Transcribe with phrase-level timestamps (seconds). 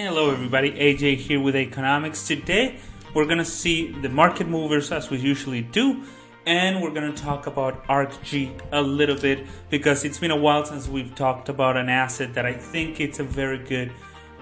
[0.00, 0.70] Hello, everybody.
[0.70, 2.24] AJ here with Aconomics.
[2.24, 2.78] Today,
[3.14, 6.04] we're going to see the market movers as we usually do,
[6.46, 10.64] and we're going to talk about ARKG a little bit because it's been a while
[10.64, 13.90] since we've talked about an asset that I think it's a very good,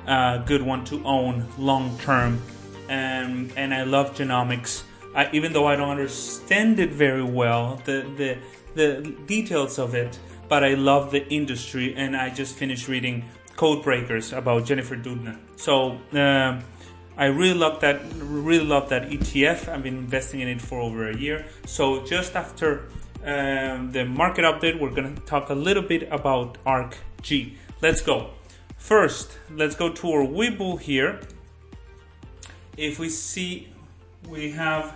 [0.06, 2.42] uh, good one to own long term,
[2.90, 4.82] and and I love genomics.
[5.14, 8.36] I, even though I don't understand it very well, the the
[8.74, 10.18] the details of it,
[10.50, 13.24] but I love the industry, and I just finished reading
[13.56, 15.38] Code Breakers about Jennifer Doudna.
[15.56, 16.62] So um,
[17.16, 18.02] I really love that.
[18.18, 19.68] Really love that ETF.
[19.68, 21.46] I've been investing in it for over a year.
[21.64, 22.88] So just after
[23.24, 27.56] um, the market update, we're gonna talk a little bit about ARC G.
[27.80, 28.30] Let's go.
[28.76, 31.20] First, let's go to our Webull here.
[32.76, 33.68] If we see,
[34.28, 34.94] we have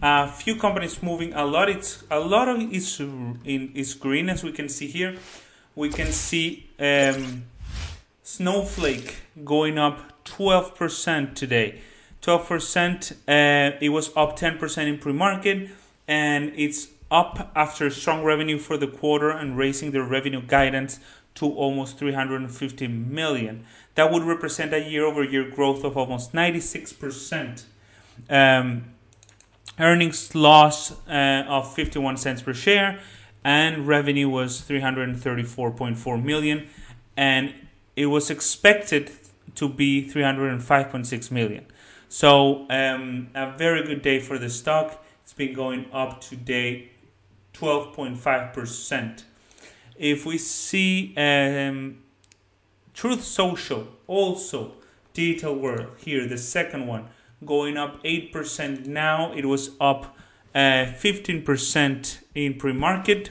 [0.00, 1.68] a few companies moving a lot.
[1.68, 5.16] It's a lot of it's in is green as we can see here.
[5.74, 6.70] We can see.
[6.78, 7.44] Um,
[8.30, 11.80] Snowflake going up 12% today.
[12.20, 15.70] 12%, uh, it was up 10% in pre market,
[16.06, 21.00] and it's up after strong revenue for the quarter and raising their revenue guidance
[21.36, 23.64] to almost 350 million.
[23.94, 27.64] That would represent a year over year growth of almost 96%.
[28.28, 28.84] Um,
[29.80, 33.00] earnings loss uh, of 51 cents per share,
[33.42, 36.68] and revenue was 334.4 million.
[37.16, 37.54] And
[37.98, 39.10] it was expected
[39.56, 41.66] to be 305.6 million.
[42.08, 45.04] So um, a very good day for the stock.
[45.24, 46.90] It's been going up today
[47.54, 49.24] 12.5%.
[49.96, 51.98] If we see um,
[52.94, 54.74] Truth Social, also
[55.12, 57.08] Digital World here, the second one,
[57.44, 59.32] going up 8% now.
[59.32, 60.16] It was up
[60.54, 63.30] uh, 15% in pre market.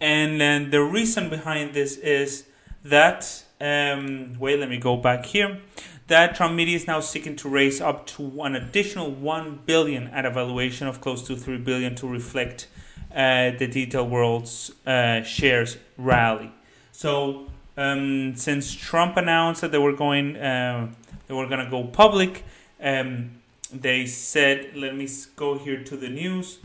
[0.00, 2.48] And then the reason behind this is
[2.84, 5.60] that um, wait, let me go back here.
[6.06, 10.24] That Trump Media is now seeking to raise up to an additional one billion at
[10.24, 12.68] a valuation of close to three billion to reflect
[13.12, 16.50] uh, the Digital World's uh, shares rally.
[16.92, 20.88] So um, since Trump announced that they were going, uh,
[21.26, 22.44] they were to go public,
[22.80, 23.32] um,
[23.72, 26.58] they said, let me go here to the news.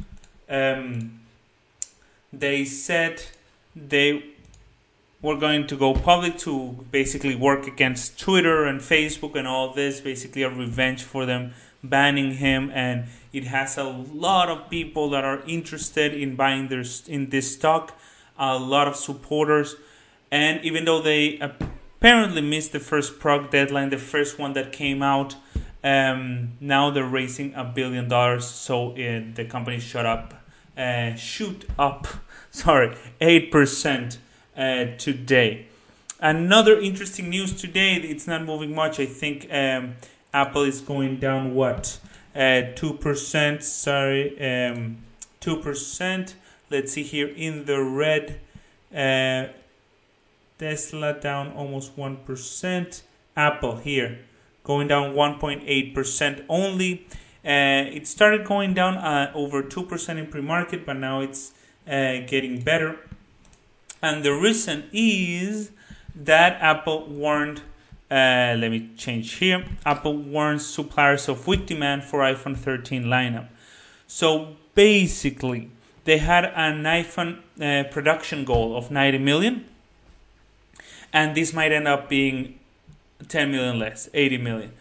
[0.48, 1.20] Um,
[2.32, 3.24] they said
[3.76, 4.33] they
[5.24, 10.02] we're going to go public to basically work against Twitter and Facebook and all this,
[10.02, 12.70] basically a revenge for them banning him.
[12.74, 17.56] And it has a lot of people that are interested in buying their in this
[17.56, 17.98] stock,
[18.38, 19.78] a lot of supporters.
[20.30, 25.02] And even though they apparently missed the first prog deadline, the first one that came
[25.02, 25.38] out,
[25.86, 28.46] um, now they're raising a billion dollars.
[28.46, 30.34] So it, uh, the company shut up,
[30.78, 32.08] uh, shoot up,
[32.52, 34.18] sorry, eight percent
[34.58, 35.68] uh, today.
[36.20, 37.96] Another interesting news today.
[37.96, 39.00] It's not moving much.
[39.00, 39.96] I think um,
[40.34, 42.00] Apple is going down what
[42.36, 43.64] uh, two uh, percent.
[43.64, 44.98] Sorry, um,
[45.40, 46.36] two percent.
[46.70, 48.40] Let's see here in the red.
[48.94, 49.52] Uh,
[50.58, 53.04] Tesla down almost one percent.
[53.36, 54.20] Apple here
[54.64, 57.06] going down 1.8% only.
[57.46, 61.52] Uh, it started going down uh, over 2% in pre market, but now it's
[61.88, 62.98] uh, getting better.
[64.04, 65.72] And the reason is
[66.14, 67.62] that Apple warned,
[68.12, 69.66] uh, let me change here.
[69.86, 73.48] Apple warns suppliers of weak demand for iPhone 13 lineup.
[74.06, 75.72] So basically,
[76.04, 79.66] they had an iPhone uh, production goal of 90 million,
[81.14, 82.60] and this might end up being
[83.30, 84.74] 10 million less, 80 million.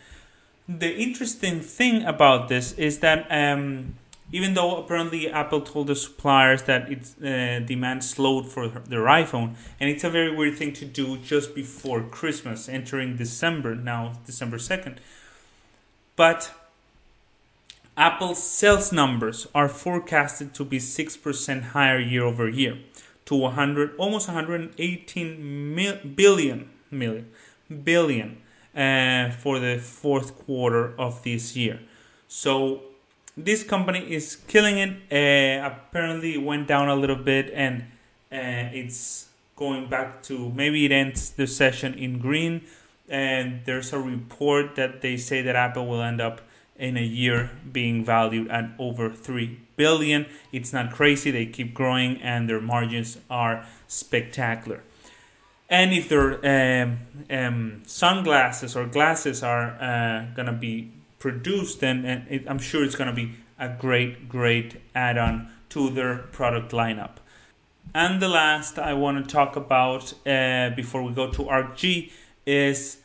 [0.69, 3.94] The interesting thing about this is that um,
[4.32, 9.54] even though apparently Apple told the suppliers that its uh, demand slowed for their iPhone,
[9.78, 14.59] and it's a very weird thing to do just before Christmas, entering December now, December
[14.59, 15.00] second.
[16.16, 16.53] But
[17.97, 22.78] Apple's sales numbers are forecasted to be six percent higher year over year,
[23.26, 27.31] to 100 almost 118 mil, billion million
[27.84, 28.38] billion
[28.75, 31.81] uh, for the fourth quarter of this year.
[32.29, 32.82] So
[33.37, 34.90] this company is killing it.
[35.11, 37.82] Uh, apparently, it went down a little bit, and
[38.31, 42.62] uh, it's going back to maybe it ends the session in green.
[43.08, 46.40] And there's a report that they say that Apple will end up
[46.76, 50.26] in a year being valued at over three billion.
[50.52, 54.82] It's not crazy; they keep growing, and their margins are spectacular.
[55.69, 56.99] And if their um,
[57.31, 62.96] um, sunglasses or glasses are uh, gonna be produced, and, and it, I'm sure it's
[62.96, 67.14] going to be a great, great add on to their product lineup.
[67.94, 72.10] And the last I want to talk about uh, before we go to ARKG
[72.44, 72.98] is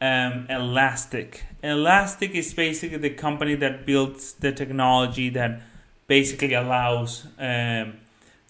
[0.00, 1.44] um, Elastic.
[1.62, 5.60] Elastic is basically the company that builds the technology that
[6.06, 7.94] basically allows um,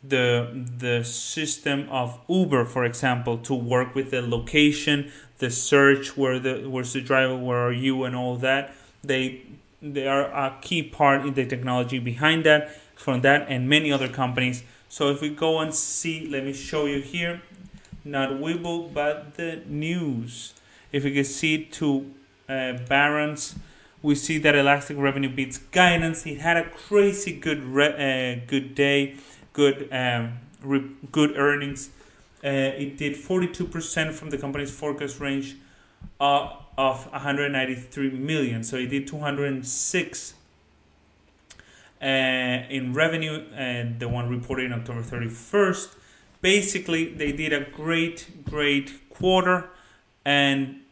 [0.05, 6.39] the the system of Uber, for example, to work with the location, the search, where
[6.39, 8.75] the where's the driver, where are you, and all that.
[9.03, 9.43] They
[9.81, 14.09] they are a key part in the technology behind that, from that, and many other
[14.09, 14.65] companies.
[14.89, 17.43] So if we go and see, let me show you here,
[18.05, 20.55] not Webull, but the news.
[20.91, 22.13] If we can see to
[22.49, 23.55] uh, Barron's,
[24.03, 26.27] we see that Elastic revenue beats guidance.
[26.27, 29.17] It had a crazy good re- uh, good day
[29.59, 31.91] good um, re- good earnings.
[32.45, 35.57] Uh, it did 42% from the company's forecast range
[36.21, 38.63] uh, of 193 million.
[38.63, 40.35] So it did 206
[42.01, 45.89] uh, in revenue, and the one reported on October 31st.
[46.41, 49.69] Basically, they did a great, great quarter,
[50.25, 50.83] and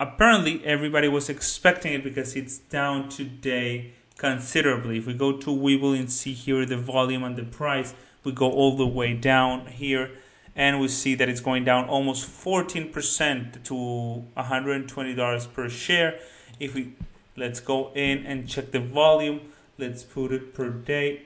[0.00, 4.96] apparently everybody was expecting it because it's down today considerably.
[4.96, 7.92] If we go to Webull and see here the volume and the price,
[8.24, 10.10] we go all the way down here
[10.54, 16.18] and we see that it's going down almost 14% to $120 per share.
[16.60, 16.92] If we
[17.36, 19.40] let's go in and check the volume,
[19.78, 21.22] let's put it per day,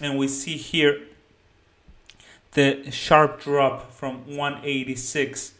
[0.00, 1.00] and we see here
[2.52, 5.54] the sharp drop from 186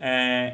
[0.00, 0.50] uh,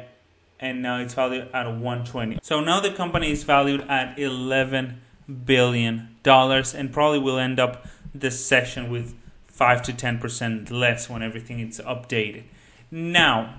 [0.59, 2.39] and now it's valued at 120.
[2.41, 5.01] So now the company is valued at 11
[5.45, 9.15] billion dollars and probably will end up this session with
[9.53, 12.43] 5 to 10% less when everything is updated.
[12.89, 13.55] Now,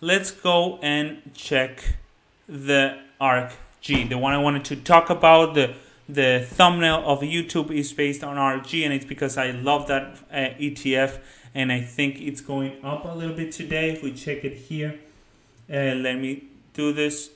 [0.00, 1.96] let's go and check
[2.48, 4.04] the ARK G.
[4.04, 5.74] The one I wanted to talk about, the
[6.08, 10.58] the thumbnail of YouTube is based on ARKG and it's because I love that uh,
[10.60, 11.20] ETF
[11.54, 13.90] and I think it's going up a little bit today.
[13.90, 14.98] If we check it here,
[15.72, 17.30] uh, let me do this.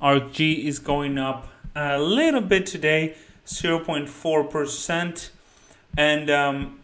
[0.00, 3.14] ARKG is going up a little bit today,
[3.46, 5.30] 0.4%.
[5.96, 6.80] And, um,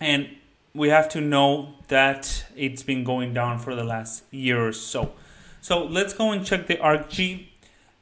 [0.00, 0.28] and
[0.74, 5.12] we have to know that it's been going down for the last year or so.
[5.60, 7.46] So let's go and check the ARKG.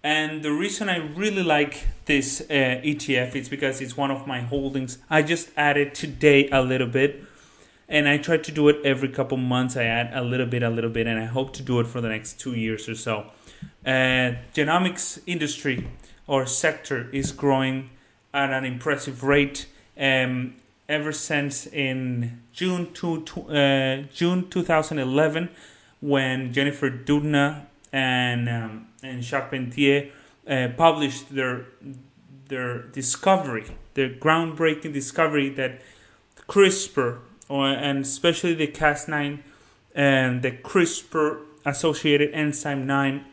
[0.02, 4.40] And the reason I really like this uh, ETF is because it's one of my
[4.40, 4.98] holdings.
[5.10, 7.24] I just added today a little bit,
[7.88, 9.76] and I try to do it every couple months.
[9.76, 12.00] I add a little bit, a little bit, and I hope to do it for
[12.00, 13.26] the next two years or so
[13.84, 15.88] uh, genomics industry
[16.26, 17.90] or sector is growing
[18.34, 19.66] at an impressive rate.
[19.98, 20.54] Um,
[20.88, 25.50] ever since in June to, uh, June 2011,
[26.00, 30.10] when Jennifer Doudna and um, and Charpentier
[30.48, 31.66] uh, published their
[32.48, 35.82] their discovery, their groundbreaking discovery that
[36.48, 37.18] CRISPR
[37.48, 39.40] or and especially the Cas9
[39.94, 43.24] and the CRISPR associated enzyme 9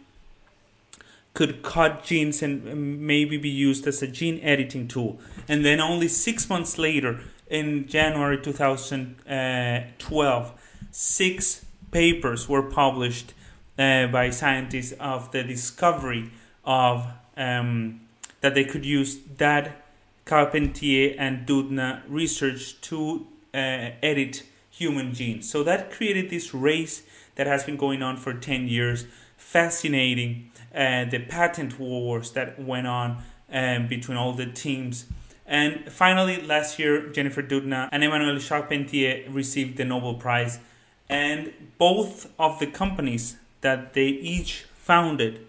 [1.36, 5.20] could cut genes and maybe be used as a gene editing tool.
[5.48, 10.54] And then only six months later, in January 2012,
[10.92, 13.36] six papers were published
[13.78, 16.32] uh, by scientists of the discovery
[16.64, 17.06] of
[17.38, 18.02] um,
[18.42, 19.86] that they could use that
[20.26, 25.48] Carpentier and Doudna research to uh, edit human genes.
[25.50, 27.04] So that created this race
[27.36, 29.06] that has been going on for 10 years.
[29.46, 35.06] Fascinating uh, the patent wars that went on um, between all the teams.
[35.46, 40.60] And finally, last year, Jennifer Doudna and Emmanuel Charpentier received the Nobel Prize.
[41.08, 45.46] And both of the companies that they each founded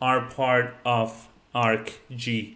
[0.00, 2.54] are part of ARKG.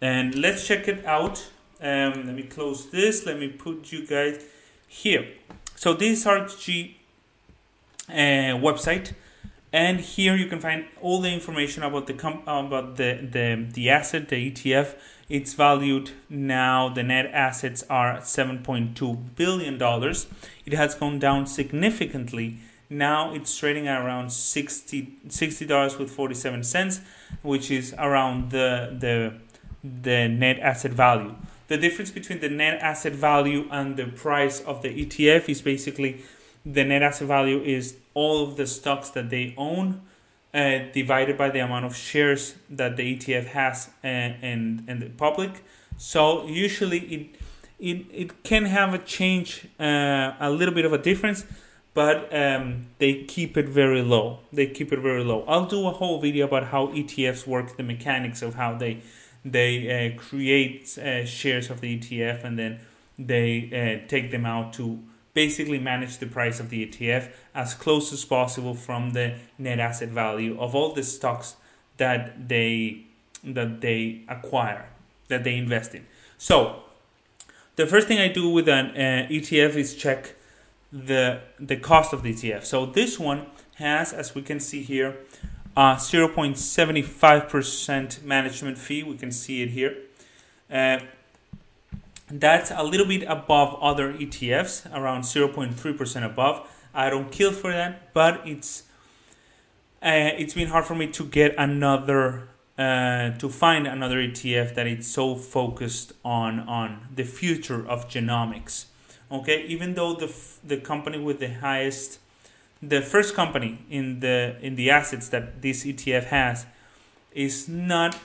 [0.00, 1.50] And let's check it out.
[1.80, 3.26] Um, let me close this.
[3.26, 4.44] Let me put you guys
[4.86, 5.26] here.
[5.74, 6.94] So this ARKG
[8.08, 9.12] uh, website
[9.72, 12.14] and here you can find all the information about the
[12.46, 14.94] about the, the the asset the ETF
[15.32, 20.26] it's valued now the net assets are 7.2 billion dollars.
[20.66, 22.58] It has gone down significantly.
[22.90, 27.00] Now it's trading at around 60 dollars with 47 cents
[27.40, 29.32] which is around the the
[29.82, 31.34] the net asset value.
[31.68, 36.20] The difference between the net asset value and the price of the ETF is basically
[36.66, 40.02] the net asset value is all of the stocks that they own
[40.54, 45.10] uh, divided by the amount of shares that the ETF has uh, and and the
[45.10, 45.64] public.
[45.96, 47.36] So usually it
[47.82, 51.44] it, it can have a change, uh, a little bit of a difference,
[51.94, 54.38] but um, they keep it very low.
[54.52, 55.44] They keep it very low.
[55.48, 59.02] I'll do a whole video about how ETFs work, the mechanics of how they
[59.44, 62.78] they uh, create uh, shares of the ETF and then
[63.18, 65.00] they uh, take them out to
[65.34, 70.10] basically manage the price of the ETF as close as possible from the net asset
[70.10, 71.56] value of all the stocks
[71.96, 73.04] that they
[73.44, 74.88] that they acquire
[75.28, 76.04] that they invest in.
[76.38, 76.82] So
[77.76, 80.34] the first thing I do with an uh, ETF is check
[80.92, 82.64] the the cost of the ETF.
[82.64, 83.46] So this one
[83.76, 85.16] has, as we can see here,
[85.76, 89.02] a 0.75% management fee.
[89.02, 89.96] We can see it here.
[90.70, 91.00] Uh,
[92.32, 96.68] that's a little bit above other ETFs, around 0.3% above.
[96.94, 98.84] I don't kill for that, but it's
[100.02, 102.48] uh, it's been hard for me to get another
[102.78, 108.86] uh, to find another ETF that is so focused on on the future of genomics.
[109.30, 110.34] Okay, even though the
[110.64, 112.18] the company with the highest,
[112.82, 116.66] the first company in the in the assets that this ETF has,
[117.32, 118.18] is not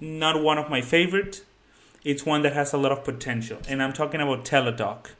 [0.00, 1.44] not one of my favorite.
[2.04, 5.10] It's one that has a lot of potential, and I'm talking about Teladoc.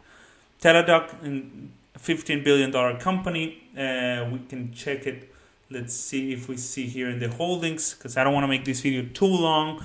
[0.60, 3.62] Teladoc, a 15 billion dollar company.
[3.76, 5.32] Uh, we can check it
[5.72, 8.66] Let's see if we see here in the holdings, because I don't want to make
[8.66, 9.80] this video too long.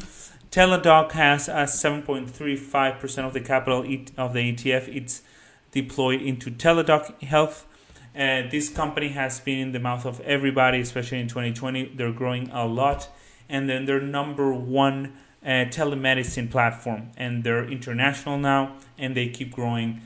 [0.51, 3.79] Teladoc has a 7.35% of the capital
[4.17, 4.93] of the ETF.
[4.93, 5.21] It's
[5.71, 7.65] deployed into Teladoc Health.
[8.13, 11.93] Uh, this company has been in the mouth of everybody, especially in 2020.
[11.95, 13.07] They're growing a lot.
[13.47, 15.13] And then they're number one
[15.49, 17.09] telemedicine platform.
[17.17, 20.01] And they're international now, and they keep growing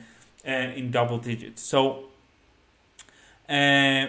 [0.46, 1.62] uh, in double digits.
[1.62, 2.04] So,
[3.48, 4.06] uh,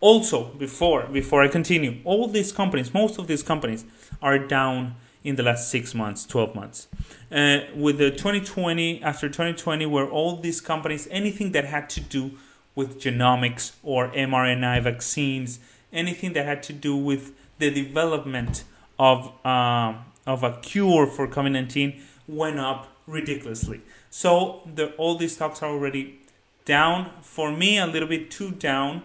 [0.00, 3.84] also, before before I continue, all these companies, most of these companies,
[4.22, 4.94] are down
[5.24, 6.86] in the last six months, twelve months.
[7.30, 12.30] Uh, with the 2020, after 2020, where all these companies, anything that had to do
[12.74, 15.58] with genomics or mRNA vaccines,
[15.92, 18.62] anything that had to do with the development
[18.98, 19.94] of uh,
[20.28, 23.80] of a cure for COVID nineteen, went up ridiculously.
[24.10, 26.20] So the, all these stocks are already
[26.64, 27.10] down.
[27.22, 29.02] For me, a little bit too down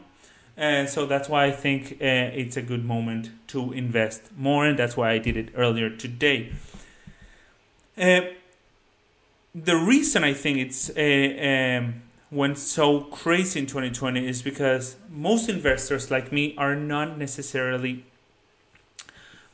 [0.57, 4.77] uh, so that's why I think uh, it's a good moment to invest more, and
[4.77, 6.51] that's why I did it earlier today.
[7.97, 8.21] Uh,
[9.55, 15.49] the reason I think it's uh, um, went so crazy in 2020 is because most
[15.49, 18.05] investors like me are not necessarily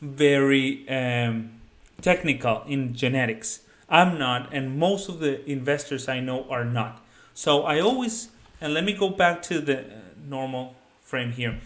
[0.01, 1.59] very um,
[2.01, 3.62] technical in genetics.
[3.89, 7.03] I'm not, and most of the investors I know are not.
[7.34, 8.29] So I always,
[8.62, 9.86] and let me go back to the
[10.27, 11.60] normal frame here.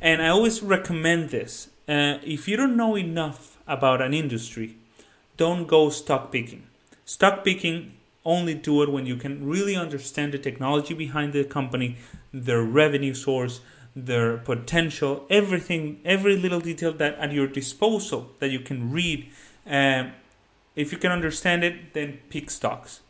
[0.00, 1.68] And I always recommend this.
[1.88, 4.76] Uh, if you don't know enough about an industry,
[5.36, 6.66] don't go stock picking.
[7.04, 7.92] Stock picking
[8.24, 11.96] only do it when you can really understand the technology behind the company,
[12.32, 13.60] their revenue source,
[13.94, 19.30] their potential, everything, every little detail that at your disposal that you can read.
[19.68, 20.10] Uh,
[20.74, 23.00] if you can understand it, then pick stocks.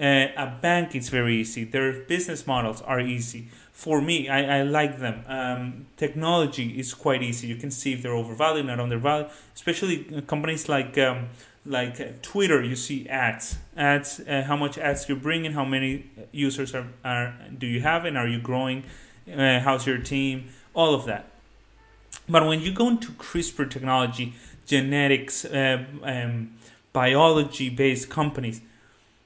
[0.00, 1.64] Uh, a bank is very easy.
[1.64, 3.48] Their business models are easy.
[3.72, 5.24] For me, I, I like them.
[5.26, 7.48] Um, technology is quite easy.
[7.48, 9.30] You can see if they're overvalued, not undervalued.
[9.54, 11.28] Especially uh, companies like um,
[11.66, 15.64] like uh, Twitter, you see ads, ads, uh, how much ads you bring bringing, how
[15.64, 18.84] many users are, are do you have, and are you growing?
[19.30, 20.48] Uh, how's your team?
[20.74, 21.26] All of that.
[22.28, 24.34] But when you go into CRISPR technology,
[24.70, 26.50] genetics, uh, um,
[26.92, 28.60] biology-based companies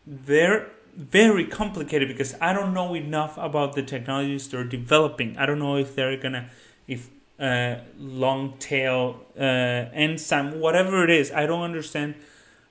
[0.07, 5.37] they're very complicated because I don't know enough about the technologies they're developing.
[5.37, 6.51] I don't know if they're gonna
[6.87, 7.09] if
[7.39, 11.33] uh, long tail uh, enzyme whatever it is.
[11.33, 12.15] I don't understand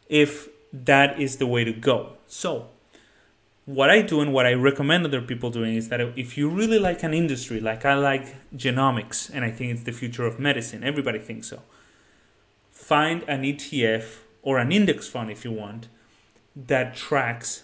[0.07, 2.13] if that is the way to go.
[2.27, 2.69] So
[3.65, 6.79] what I do and what I recommend other people doing is that if you really
[6.79, 10.83] like an industry, like I like genomics, and I think it's the future of medicine,
[10.83, 11.61] everybody thinks so.
[12.83, 15.87] Find an ETF or an index fund if you want
[16.53, 17.63] that tracks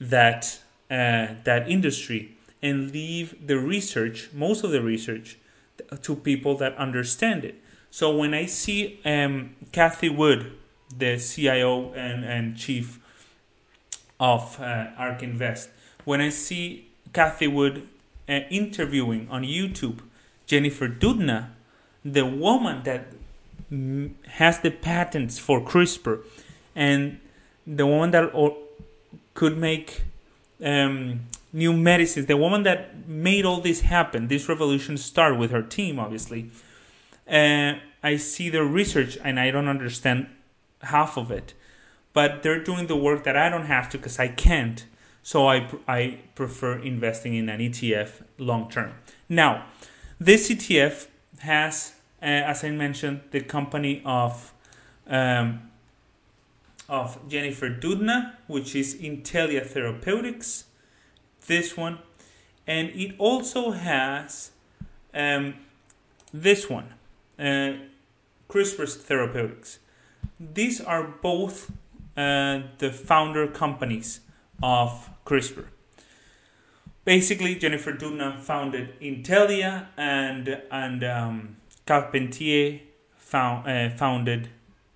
[0.00, 5.36] that uh, that industry and leave the research, most of the research,
[6.02, 7.56] to people that understand it.
[7.90, 10.52] So when I see um, Cathie Wood,
[10.96, 13.00] the CIO and, and chief
[14.20, 15.70] of uh, ARK Invest,
[16.04, 17.88] when I see Cathie Wood
[18.28, 20.00] uh, interviewing on YouTube
[20.46, 21.48] Jennifer Doudna,
[22.04, 23.06] the woman that
[23.70, 26.22] has the patents for CRISPR,
[26.74, 27.20] and
[27.66, 28.56] the woman that or,
[29.34, 30.02] could make
[30.64, 31.20] um,
[31.52, 35.98] new medicines, the woman that made all this happen, this revolution start with her team,
[35.98, 36.50] obviously.
[37.30, 40.26] Uh, I see their research and I don't understand
[40.82, 41.54] half of it,
[42.12, 44.84] but they're doing the work that I don't have to because I can't.
[45.22, 48.94] So I I prefer investing in an ETF long term.
[49.28, 49.66] Now,
[50.18, 51.08] this ETF
[51.40, 54.52] has, uh, as I mentioned, the company of
[55.06, 55.70] um,
[56.88, 60.64] of Jennifer Doudna, which is Intellia Therapeutics.
[61.46, 61.98] this one,
[62.66, 64.50] and it also has
[65.14, 65.54] um,
[66.32, 66.94] this one,
[67.38, 67.72] uh,
[68.48, 69.78] CRISPR Therapeutics.
[70.38, 71.70] These are both
[72.16, 74.20] uh, the founder companies
[74.62, 75.64] of CRISPR.
[77.04, 81.56] Basically, Jennifer Doudna founded Intellia, and and um,
[81.86, 82.80] Carpentier
[83.16, 84.48] found, uh, founded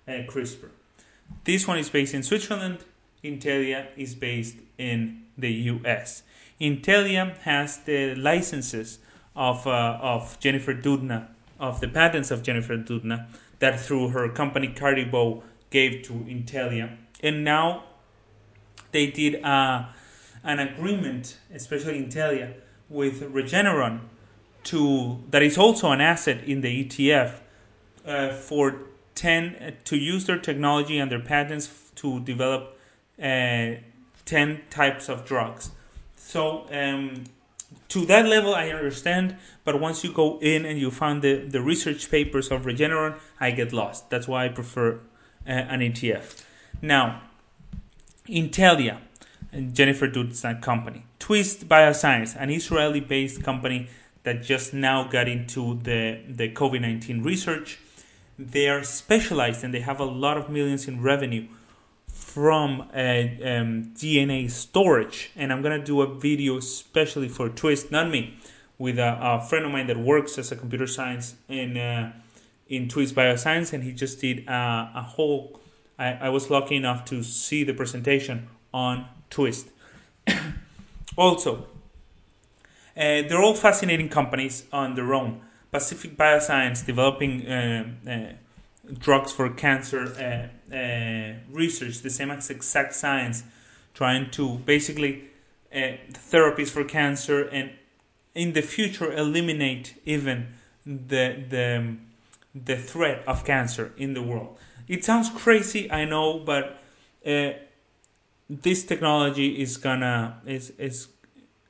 [0.07, 0.69] uh, CRISPR.
[1.43, 2.79] This one is based in Switzerland.
[3.23, 6.23] Intellia is based in the U.S.
[6.61, 8.99] Intellia has the licenses
[9.35, 11.27] of uh, of Jennifer Doudna,
[11.59, 13.27] of the patents of Jennifer Doudna,
[13.59, 17.83] that through her company Caribou gave to Intellia, and now
[18.91, 19.87] they did uh,
[20.43, 22.53] an agreement, especially Intellia,
[22.87, 24.01] with Regeneron,
[24.65, 27.39] to that is also an asset in the ETF
[28.05, 28.79] uh, for
[29.15, 32.77] ten to use their technology and their patents to develop
[33.21, 33.75] uh,
[34.25, 35.71] ten types of drugs.
[36.15, 37.25] So um,
[37.89, 41.61] to that level, I understand, but once you go in and you find the, the
[41.61, 44.09] research papers of Regeneron, I get lost.
[44.09, 46.43] That's why I prefer uh, an ETF.
[46.81, 47.21] Now,
[48.27, 48.99] Intellia,
[49.71, 53.87] Jennifer Doudna's company, Twist Bioscience, an Israeli based company
[54.25, 57.79] that just now got into the, the COVID 19 research.
[58.37, 61.47] They are specialized and they have a lot of millions in revenue
[62.07, 65.31] from uh, um, DNA storage.
[65.35, 68.37] And I'm going to do a video especially for Twist, not me,
[68.79, 72.11] with a, a, friend of mine that works as a computer science in, uh,
[72.67, 73.73] in Twist Bioscience.
[73.73, 75.59] And he just did uh, a whole,
[75.99, 79.67] I, I was lucky enough to see the presentation on Twist.
[81.15, 81.67] also,
[82.97, 85.41] uh, they're all fascinating companies on their own.
[85.71, 90.51] Pacific Bioscience developing uh, uh, drugs for cancer
[91.51, 93.43] research, the same as Exact Science,
[93.93, 95.25] trying to basically
[95.73, 97.71] therapies for cancer and
[98.33, 100.47] in the future eliminate even
[100.85, 101.95] the the
[102.53, 104.57] the threat of cancer in the world.
[104.87, 106.81] It sounds crazy, I know, but
[107.25, 107.51] uh,
[108.49, 111.07] this technology is gonna is is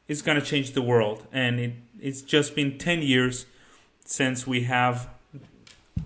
[0.07, 1.25] is going to change the world.
[1.31, 3.45] And it, it's just been 10 years
[4.05, 5.09] since we have,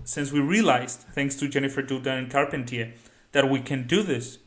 [0.04, 2.94] since we realized, thanks to Jennifer Doudna and Carpentier,
[3.32, 4.38] that we can do this.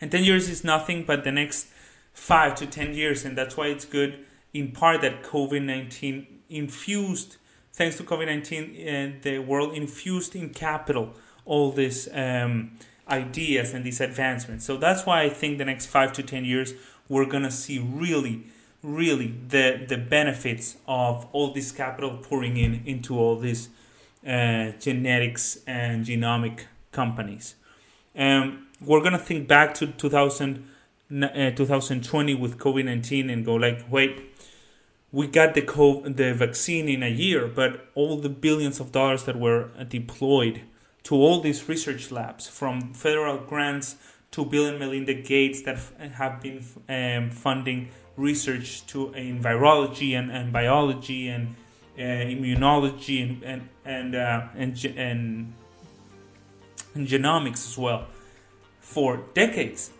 [0.00, 1.68] And 10 years is nothing but the next
[2.12, 3.24] 5 to 10 years.
[3.24, 7.36] And that's why it's good, in part, that COVID 19 infused,
[7.72, 11.14] thanks to COVID 19, uh, the world infused in capital
[11.44, 12.72] all these um,
[13.08, 14.64] ideas and these advancements.
[14.66, 16.74] So that's why I think the next 5 to 10 years
[17.08, 18.44] we're gonna see really
[18.82, 23.68] really the the benefits of all this capital pouring in into all these
[24.26, 26.60] uh, genetics and genomic
[26.92, 27.54] companies.
[28.16, 30.64] Um, we're gonna think back to 2000,
[31.22, 34.20] uh, 2020 with COVID 19 and go like, wait,
[35.10, 39.24] we got the COVID, the vaccine in a year, but all the billions of dollars
[39.24, 40.62] that were deployed
[41.04, 43.96] to all these research labs, from federal grants
[44.30, 45.78] to Bill and Melinda Gates that
[46.14, 51.54] have been um, funding research to in virology and, and biology and
[51.96, 55.52] uh, immunology and and and, uh, and, and
[56.94, 58.06] and genomics as well
[58.80, 59.90] for decades.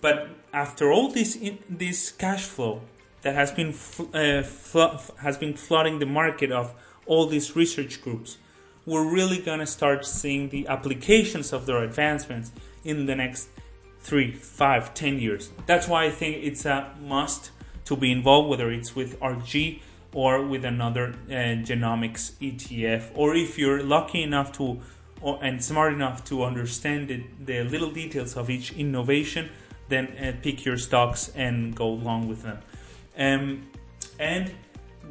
[0.00, 2.82] But after all this in, this cash flow
[3.22, 3.70] that has been
[4.14, 6.74] uh, fl- has been flooding the market of
[7.06, 8.38] all these research groups,
[8.84, 12.52] we're really gonna start seeing the applications of their advancements
[12.84, 13.48] in the next
[14.06, 15.50] three, five, ten years.
[15.66, 17.50] That's why I think it's a must
[17.86, 19.80] to be involved, whether it's with ARKG
[20.14, 24.80] or with another uh, genomics ETF, or if you're lucky enough to
[25.20, 29.48] or, and smart enough to understand the, the little details of each innovation,
[29.88, 32.58] then uh, pick your stocks and go along with them.
[33.18, 33.66] Um,
[34.20, 34.52] and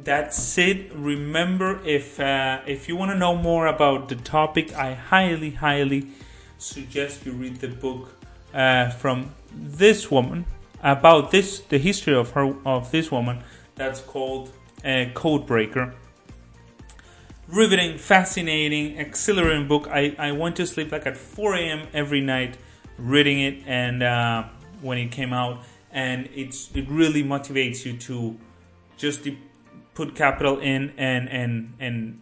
[0.04, 0.92] that's it.
[0.94, 6.08] Remember, if uh, if you want to know more about the topic, I highly, highly
[6.56, 8.15] suggest you read the book
[8.56, 10.46] uh, from this woman
[10.82, 14.50] about this the history of her of this woman that's called
[14.82, 15.94] uh, Codebreaker.
[17.48, 19.86] Riveting, fascinating, exhilarating book.
[19.88, 21.86] I, I went to sleep like at 4 a.m.
[21.94, 22.58] every night
[22.98, 24.44] reading it, and uh,
[24.80, 28.36] when it came out, and it's it really motivates you to
[28.96, 29.28] just
[29.94, 32.20] put capital in and and and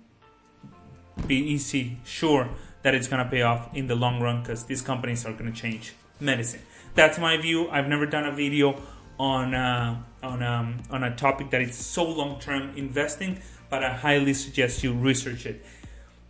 [1.26, 2.50] be easy, sure
[2.82, 5.94] that it's gonna pay off in the long run because these companies are gonna change
[6.24, 6.60] medicine.
[6.94, 7.68] That's my view.
[7.70, 8.80] I've never done a video
[9.18, 13.92] on uh, on um, on a topic that is so long term investing, but I
[13.92, 15.64] highly suggest you research it.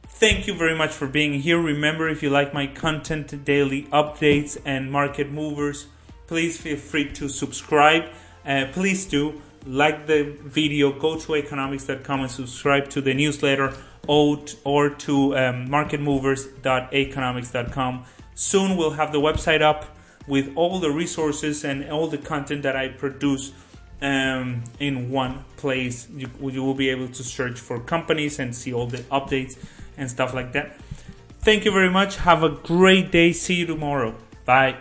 [0.07, 1.61] Thank you very much for being here.
[1.61, 5.87] Remember, if you like my content, daily updates, and market movers,
[6.27, 8.05] please feel free to subscribe.
[8.47, 13.73] uh, please do like the video, go to aconomics.com and subscribe to the newsletter
[14.07, 18.05] or to um, marketmovers.aconomics.com.
[18.35, 22.77] Soon we'll have the website up with all the resources and all the content that
[22.77, 23.53] I produce
[24.03, 26.09] um, in one place.
[26.15, 29.57] You, you will be able to search for companies and see all the updates
[29.97, 30.77] and stuff like that.
[31.41, 32.17] Thank you very much.
[32.17, 33.33] Have a great day.
[33.33, 34.15] See you tomorrow.
[34.45, 34.77] Bye.